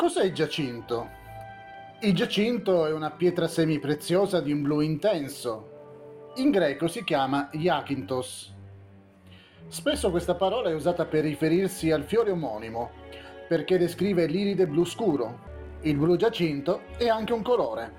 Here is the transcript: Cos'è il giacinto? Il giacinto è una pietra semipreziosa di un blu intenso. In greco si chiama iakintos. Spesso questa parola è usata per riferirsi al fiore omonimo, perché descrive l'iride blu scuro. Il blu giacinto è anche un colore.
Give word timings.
Cos'è 0.00 0.24
il 0.24 0.32
giacinto? 0.32 1.10
Il 2.00 2.14
giacinto 2.14 2.86
è 2.86 2.90
una 2.90 3.10
pietra 3.10 3.46
semipreziosa 3.46 4.40
di 4.40 4.50
un 4.50 4.62
blu 4.62 4.80
intenso. 4.80 6.30
In 6.36 6.50
greco 6.50 6.88
si 6.88 7.04
chiama 7.04 7.50
iakintos. 7.52 8.54
Spesso 9.68 10.10
questa 10.10 10.34
parola 10.36 10.70
è 10.70 10.74
usata 10.74 11.04
per 11.04 11.24
riferirsi 11.24 11.90
al 11.90 12.04
fiore 12.04 12.30
omonimo, 12.30 12.92
perché 13.46 13.76
descrive 13.76 14.24
l'iride 14.24 14.66
blu 14.66 14.84
scuro. 14.86 15.38
Il 15.82 15.98
blu 15.98 16.16
giacinto 16.16 16.80
è 16.96 17.06
anche 17.08 17.34
un 17.34 17.42
colore. 17.42 17.92